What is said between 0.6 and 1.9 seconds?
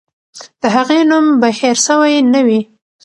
د هغې نوم به هېر